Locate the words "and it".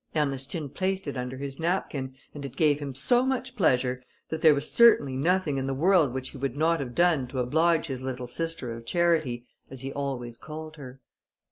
2.33-2.55